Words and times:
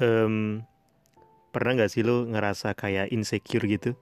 um, 0.00 0.64
pernah 1.52 1.76
nggak 1.76 1.92
sih 1.92 2.02
lo 2.02 2.26
ngerasa 2.26 2.74
kayak 2.74 3.12
insecure 3.12 3.64
gitu? 3.68 3.94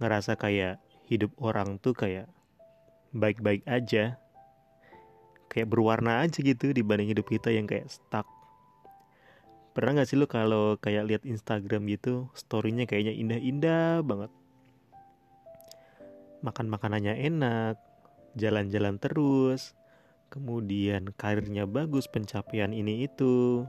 Ngerasa 0.00 0.34
kayak 0.36 0.80
hidup 1.06 1.32
orang 1.38 1.78
tuh 1.78 1.94
kayak 1.94 2.26
baik-baik 3.14 3.62
aja. 3.68 4.18
Kayak 5.46 5.68
berwarna 5.72 6.26
aja 6.26 6.42
gitu 6.42 6.74
dibanding 6.74 7.12
hidup 7.12 7.28
kita 7.28 7.54
yang 7.54 7.68
kayak 7.68 7.88
stuck. 7.88 8.26
Pernah 9.76 10.00
nggak 10.00 10.08
sih 10.08 10.16
lo 10.16 10.24
kalau 10.24 10.80
kayak 10.80 11.04
lihat 11.04 11.22
Instagram 11.28 11.84
gitu 11.92 12.32
storynya 12.32 12.88
kayaknya 12.88 13.12
indah-indah 13.12 14.00
banget. 14.02 14.32
Makan 16.40 16.66
makanannya 16.68 17.14
enak 17.28 17.76
jalan-jalan 18.36 19.00
terus 19.00 19.72
kemudian 20.28 21.12
karirnya 21.16 21.64
bagus 21.64 22.10
pencapaian 22.10 22.74
ini 22.76 23.08
itu 23.08 23.64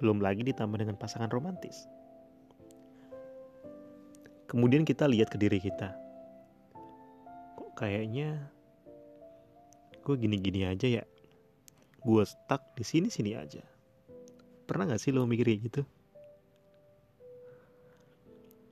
belum 0.00 0.24
lagi 0.24 0.40
ditambah 0.40 0.80
dengan 0.80 0.96
pasangan 0.96 1.28
romantis. 1.28 1.84
Kemudian 4.48 4.88
kita 4.88 5.04
lihat 5.04 5.28
ke 5.28 5.36
diri 5.36 5.60
kita. 5.60 5.92
Kok 7.60 7.76
kayaknya 7.76 8.48
gue 10.00 10.16
gini-gini 10.16 10.64
aja 10.64 10.88
ya? 10.88 11.04
Gue 12.00 12.24
stuck 12.24 12.72
di 12.72 12.82
sini-sini 12.82 13.36
aja. 13.36 13.60
Pernah 14.64 14.96
gak 14.96 15.04
sih 15.04 15.12
lo 15.12 15.28
mikir 15.28 15.52
gitu? 15.60 15.84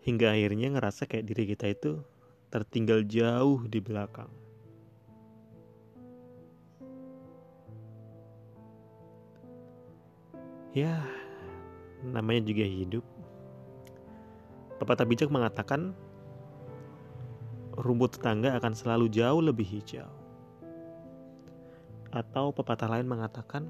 Hingga 0.00 0.32
akhirnya 0.32 0.72
ngerasa 0.72 1.04
kayak 1.04 1.28
diri 1.28 1.44
kita 1.52 1.68
itu 1.68 2.00
tertinggal 2.48 3.04
jauh 3.04 3.60
di 3.68 3.78
belakang. 3.84 4.32
Ya, 10.70 11.02
namanya 12.04 12.46
juga 12.46 12.64
hidup. 12.64 13.04
Pepatah 14.80 15.04
bijak 15.04 15.28
mengatakan 15.28 15.92
rumput 17.76 18.16
tetangga 18.16 18.56
akan 18.56 18.72
selalu 18.72 19.12
jauh 19.12 19.44
lebih 19.44 19.68
hijau. 19.68 20.08
Atau 22.10 22.50
pepatah 22.56 22.88
lain 22.88 23.06
mengatakan 23.06 23.68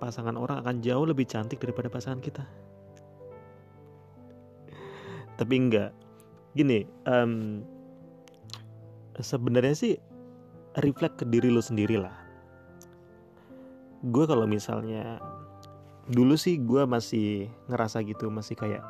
pasangan 0.00 0.40
orang 0.40 0.64
akan 0.64 0.80
jauh 0.80 1.04
lebih 1.04 1.28
cantik 1.28 1.60
daripada 1.60 1.92
pasangan 1.92 2.24
kita 2.24 2.48
tapi 5.40 5.56
enggak 5.56 5.96
gini 6.52 6.84
um, 7.08 7.64
sebenarnya 9.16 9.72
sih 9.72 9.94
reflect 10.84 11.16
ke 11.16 11.24
diri 11.24 11.48
lo 11.48 11.64
sendiri 11.64 11.96
lah 11.96 12.12
gue 14.00 14.24
kalau 14.24 14.48
misalnya 14.48 15.20
dulu 16.08 16.32
sih 16.34 16.56
gue 16.56 16.88
masih 16.88 17.52
ngerasa 17.68 18.00
gitu 18.02 18.32
masih 18.32 18.56
kayak 18.56 18.80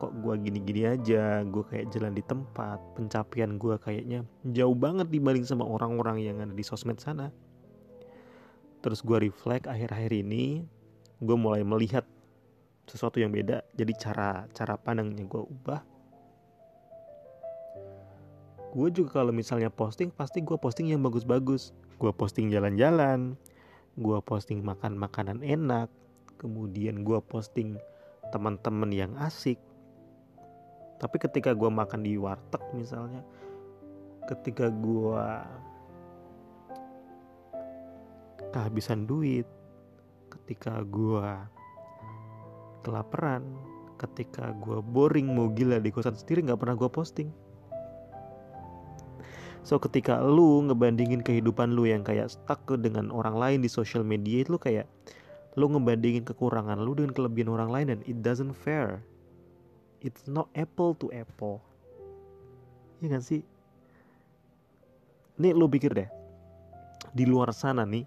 kok 0.00 0.16
gue 0.16 0.34
gini-gini 0.40 0.88
aja 0.88 1.44
gue 1.44 1.60
kayak 1.66 1.92
jalan 1.92 2.16
di 2.16 2.24
tempat 2.24 2.80
pencapaian 2.96 3.60
gue 3.60 3.76
kayaknya 3.76 4.24
jauh 4.48 4.72
banget 4.72 5.12
dibanding 5.12 5.44
sama 5.44 5.66
orang-orang 5.68 6.24
yang 6.24 6.40
ada 6.40 6.54
di 6.56 6.64
sosmed 6.64 6.96
sana. 6.96 7.28
Terus 8.80 9.04
gue 9.04 9.28
reflect 9.28 9.68
akhir-akhir 9.68 10.24
ini 10.24 10.64
gue 11.20 11.36
mulai 11.36 11.60
melihat 11.60 12.08
sesuatu 12.88 13.20
yang 13.20 13.28
beda. 13.28 13.60
Jadi 13.76 13.92
cara 14.00 14.48
cara 14.56 14.80
pandangnya 14.80 15.28
gue 15.28 15.42
ubah. 15.44 15.84
Gue 18.72 18.88
juga 18.88 19.20
kalau 19.20 19.36
misalnya 19.36 19.68
posting 19.68 20.08
pasti 20.08 20.40
gue 20.40 20.56
posting 20.56 20.96
yang 20.96 21.04
bagus-bagus. 21.04 21.76
Gue 22.00 22.14
posting 22.14 22.48
jalan-jalan 22.48 23.36
gue 24.00 24.18
posting 24.24 24.64
makan 24.64 24.96
makanan 24.96 25.44
enak 25.44 25.92
kemudian 26.40 27.04
gue 27.04 27.20
posting 27.20 27.76
teman-teman 28.32 28.88
yang 28.88 29.12
asik. 29.20 29.60
Tapi 30.96 31.16
ketika 31.20 31.52
gue 31.52 31.68
makan 31.68 32.00
di 32.00 32.16
warteg 32.16 32.60
misalnya 32.72 33.20
ketika 34.28 34.72
gue 34.72 35.24
kehabisan 38.50 39.06
duit 39.06 39.46
ketika 40.30 40.82
gue 40.86 41.26
kelaparan 42.86 43.42
ketika 43.98 44.54
gue 44.56 44.80
boring 44.80 45.28
mau 45.30 45.52
gila 45.52 45.82
di 45.82 45.90
kosan 45.92 46.16
sendiri 46.16 46.50
nggak 46.50 46.60
pernah 46.60 46.76
gue 46.78 46.90
posting 46.90 47.28
So 49.60 49.76
ketika 49.76 50.24
lu 50.24 50.64
ngebandingin 50.66 51.20
kehidupan 51.20 51.76
lu 51.76 51.84
yang 51.84 52.00
kayak 52.00 52.32
stuck 52.32 52.64
dengan 52.80 53.12
orang 53.12 53.36
lain 53.36 53.58
di 53.60 53.68
social 53.68 54.00
media 54.00 54.40
itu 54.40 54.56
kayak 54.56 54.88
lu 55.58 55.68
ngebandingin 55.68 56.24
kekurangan 56.24 56.80
lu 56.80 56.96
dengan 56.96 57.12
kelebihan 57.12 57.50
orang 57.52 57.70
lain 57.70 57.86
dan 57.92 58.00
it 58.08 58.24
doesn't 58.24 58.56
fair. 58.56 59.04
It's 60.00 60.24
not 60.24 60.48
apple 60.56 60.96
to 61.04 61.12
apple. 61.12 61.60
Iya 63.04 63.18
kan 63.18 63.22
sih? 63.22 63.44
Nih 65.36 65.52
lu 65.52 65.68
pikir 65.68 65.92
deh. 65.92 66.08
Di 67.12 67.28
luar 67.28 67.52
sana 67.52 67.84
nih, 67.84 68.04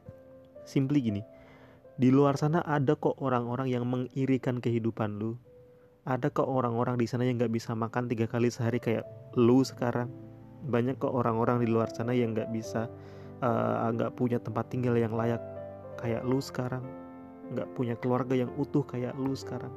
simply 0.66 1.02
gini. 1.02 1.22
Di 1.94 2.10
luar 2.10 2.38
sana 2.42 2.66
ada 2.66 2.98
kok 2.98 3.22
orang-orang 3.22 3.70
yang 3.70 3.86
mengirikan 3.86 4.58
kehidupan 4.58 5.22
lu. 5.22 5.38
Ada 6.10 6.34
kok 6.34 6.50
orang-orang 6.50 6.98
di 6.98 7.06
sana 7.06 7.30
yang 7.30 7.38
gak 7.38 7.54
bisa 7.54 7.78
makan 7.78 8.10
tiga 8.10 8.26
kali 8.26 8.50
sehari 8.50 8.82
kayak 8.82 9.06
lu 9.38 9.62
sekarang 9.62 10.10
banyak 10.64 10.96
kok 10.96 11.12
orang-orang 11.12 11.64
di 11.64 11.68
luar 11.68 11.92
sana 11.92 12.16
yang 12.16 12.32
nggak 12.32 12.52
bisa 12.56 12.88
eh, 13.44 13.88
nggak 13.92 14.12
uh, 14.12 14.16
punya 14.16 14.40
tempat 14.40 14.72
tinggal 14.72 14.96
yang 14.96 15.12
layak 15.16 15.42
kayak 16.00 16.24
lu 16.24 16.40
sekarang. 16.40 16.84
Nggak 17.52 17.70
punya 17.76 17.96
keluarga 18.00 18.34
yang 18.34 18.52
utuh 18.56 18.84
kayak 18.88 19.16
lu 19.20 19.36
sekarang. 19.36 19.72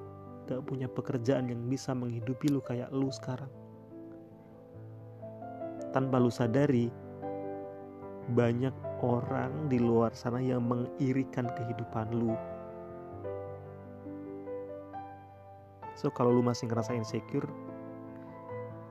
Nggak 0.46 0.62
punya 0.62 0.86
pekerjaan 0.86 1.50
yang 1.50 1.62
bisa 1.66 1.90
menghidupi 1.90 2.46
lu 2.50 2.62
kayak 2.62 2.90
lu 2.94 3.10
sekarang. 3.10 3.50
Tanpa 5.90 6.22
lu 6.22 6.30
sadari 6.30 6.92
banyak 8.26 8.74
orang 9.02 9.70
di 9.70 9.78
luar 9.78 10.10
sana 10.14 10.42
yang 10.42 10.62
mengirikan 10.66 11.50
kehidupan 11.50 12.10
lu. 12.14 12.34
So 15.96 16.12
kalau 16.12 16.30
lu 16.30 16.44
masih 16.44 16.68
ngerasa 16.68 16.92
insecure 16.92 17.48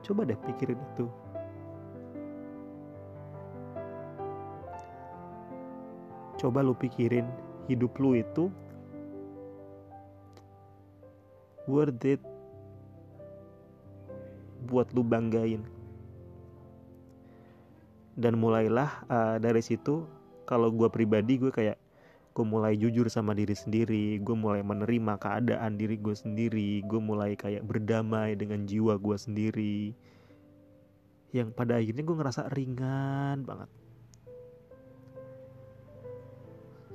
coba 0.06 0.22
deh 0.22 0.38
pikirin 0.38 0.78
itu 0.94 1.10
coba 6.36 6.60
lu 6.60 6.76
pikirin 6.76 7.24
hidup 7.66 7.96
lu 7.98 8.16
itu 8.20 8.52
worth 11.66 12.04
it 12.06 12.22
buat 14.66 14.90
lu 14.94 15.02
banggain. 15.02 15.62
Dan 18.16 18.40
mulailah 18.40 19.04
uh, 19.12 19.36
dari 19.36 19.60
situ 19.60 20.08
kalau 20.48 20.72
gue 20.72 20.88
pribadi 20.88 21.36
gue 21.36 21.52
kayak 21.52 21.76
gue 22.32 22.44
mulai 22.44 22.76
jujur 22.76 23.08
sama 23.08 23.32
diri 23.32 23.56
sendiri 23.56 24.20
gue 24.20 24.36
mulai 24.36 24.60
menerima 24.60 25.16
keadaan 25.16 25.80
diri 25.80 25.96
gue 25.96 26.12
sendiri 26.12 26.84
gue 26.84 27.00
mulai 27.00 27.32
kayak 27.32 27.64
berdamai 27.64 28.36
dengan 28.38 28.64
jiwa 28.64 28.96
gue 28.96 29.16
sendiri. 29.16 29.92
Yang 31.34 31.48
pada 31.52 31.76
akhirnya 31.76 32.04
gue 32.06 32.16
ngerasa 32.16 32.42
ringan 32.52 33.44
banget 33.44 33.68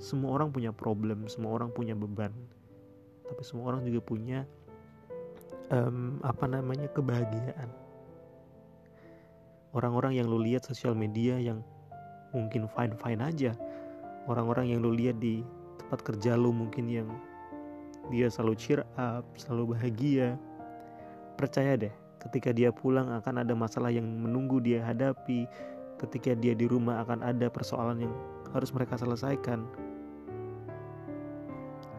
semua 0.01 0.33
orang 0.33 0.49
punya 0.49 0.73
problem 0.73 1.29
semua 1.29 1.61
orang 1.61 1.69
punya 1.69 1.93
beban. 1.93 2.33
Tapi 3.29 3.41
semua 3.45 3.71
orang 3.71 3.85
juga 3.85 4.01
punya 4.01 4.39
um, 5.69 6.17
apa 6.25 6.49
namanya 6.49 6.89
kebahagiaan. 6.89 7.69
Orang-orang 9.71 10.19
yang 10.19 10.27
lu 10.27 10.41
lihat 10.41 10.67
sosial 10.67 10.97
media 10.97 11.39
yang 11.39 11.63
mungkin 12.33 12.65
fine 12.73 12.97
fine 12.97 13.21
aja. 13.21 13.53
Orang-orang 14.25 14.73
yang 14.73 14.83
lu 14.83 14.91
lihat 14.91 15.21
di 15.21 15.45
tempat 15.79 16.01
kerja 16.03 16.35
lu 16.35 16.51
mungkin 16.51 16.89
yang 16.91 17.07
dia 18.09 18.27
selalu 18.27 18.57
cheer 18.57 18.81
up 18.97 19.23
selalu 19.37 19.77
bahagia. 19.77 20.35
Percaya 21.37 21.77
deh 21.77 21.93
ketika 22.19 22.51
dia 22.51 22.73
pulang 22.73 23.07
akan 23.21 23.45
ada 23.45 23.53
masalah 23.53 23.93
yang 23.93 24.03
menunggu 24.03 24.57
dia 24.59 24.81
hadapi. 24.81 25.45
Ketika 26.01 26.33
dia 26.33 26.57
di 26.57 26.65
rumah 26.65 27.05
akan 27.05 27.21
ada 27.21 27.45
persoalan 27.47 28.09
yang 28.09 28.13
harus 28.51 28.73
mereka 28.73 28.97
selesaikan 28.97 29.63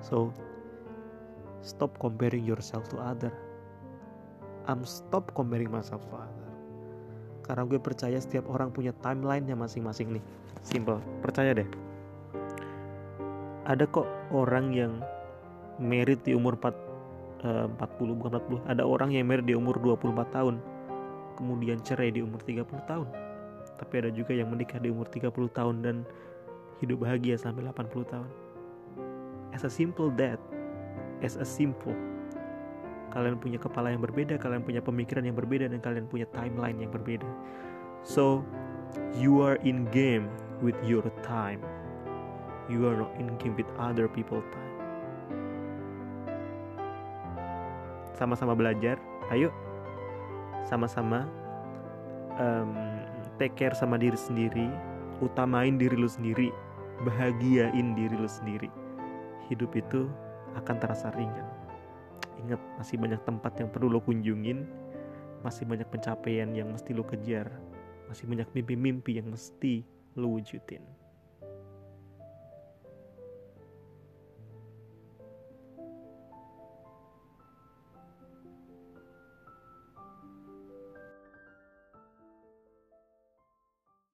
So 0.02 0.34
stop 1.62 1.94
comparing 2.02 2.43
yourself 2.43 2.90
to 2.90 2.99
other. 2.99 3.31
I'm 4.66 4.82
stop 4.82 5.31
comparing 5.34 5.70
myself 5.70 6.02
to 6.10 6.14
other. 6.19 6.50
Karena 7.43 7.66
gue 7.66 7.78
percaya 7.78 8.19
setiap 8.19 8.46
orang 8.50 8.70
punya 8.70 8.94
timeline-nya 9.02 9.58
masing-masing 9.58 10.19
nih. 10.19 10.25
Simple, 10.62 11.02
percaya 11.22 11.54
deh. 11.54 11.66
Ada 13.66 13.87
kok 13.90 14.06
orang 14.34 14.75
yang 14.75 14.93
merit 15.78 16.22
di 16.22 16.34
umur 16.34 16.58
4, 16.58 16.70
uh, 17.46 17.66
40 17.78 18.19
bukan 18.19 18.38
40. 18.38 18.70
Ada 18.70 18.82
orang 18.87 19.10
yang 19.14 19.26
merit 19.26 19.46
di 19.46 19.55
umur 19.58 19.78
24 19.78 20.31
tahun. 20.31 20.62
Kemudian 21.38 21.82
cerai 21.82 22.14
di 22.14 22.22
umur 22.22 22.43
30 22.43 22.66
tahun. 22.87 23.06
Tapi 23.78 23.94
ada 23.98 24.10
juga 24.14 24.34
yang 24.34 24.50
menikah 24.50 24.78
di 24.78 24.94
umur 24.94 25.10
30 25.10 25.31
tahun 25.50 25.82
dan 25.82 25.96
hidup 26.78 27.02
bahagia 27.02 27.34
sampai 27.34 27.66
80 27.66 28.06
tahun 28.06 28.31
as 29.52 29.62
a 29.64 29.70
simple 29.70 30.08
that 30.16 30.40
as 31.22 31.38
a 31.38 31.46
simple. 31.46 31.94
Kalian 33.12 33.38
punya 33.38 33.60
kepala 33.60 33.93
yang 33.93 34.00
berbeda 34.00 34.40
kalian 34.40 34.64
punya 34.64 34.81
pemikiran 34.81 35.22
yang 35.22 35.37
berbeda 35.37 35.69
dan 35.69 35.78
kalian 35.84 36.08
punya 36.08 36.26
timeline 36.32 36.81
yang 36.81 36.90
berbeda. 36.90 37.28
So 38.02 38.43
you 39.14 39.44
are 39.44 39.60
in 39.62 39.87
game 39.93 40.32
with 40.64 40.76
your 40.82 41.04
time. 41.22 41.60
You 42.66 42.88
are 42.88 42.96
not 42.96 43.12
in 43.20 43.28
game 43.37 43.54
with 43.54 43.69
other 43.76 44.08
people 44.08 44.40
time. 44.40 44.72
Sama-sama 48.16 48.56
belajar 48.56 48.96
ayo. 49.28 49.52
Sama-sama 50.64 51.28
um, 52.40 52.72
take 53.37 53.52
care 53.60 53.76
sama 53.76 54.00
diri 54.00 54.16
sendiri. 54.16 54.72
Utamain 55.20 55.76
diri 55.76 56.00
lu 56.00 56.08
sendiri. 56.08 56.48
Bahagiain 57.05 57.93
diri 57.93 58.16
lu 58.16 58.31
sendiri 58.31 58.81
hidup 59.52 59.76
itu 59.76 60.08
akan 60.56 60.76
terasa 60.81 61.12
ringan. 61.12 61.49
Ingat 62.43 62.60
masih 62.81 62.96
banyak 62.99 63.20
tempat 63.22 63.52
yang 63.60 63.69
perlu 63.70 63.93
lo 63.93 64.00
kunjungin 64.00 64.64
masih 65.43 65.66
banyak 65.66 65.87
pencapaian 65.90 66.54
yang 66.54 66.70
mesti 66.70 66.94
lo 66.94 67.02
kejar 67.02 67.50
masih 68.06 68.31
banyak 68.31 68.46
mimpi-mimpi 68.54 69.19
yang 69.19 69.28
mesti 69.28 69.82
lo 70.14 70.38
wujudin 70.38 70.82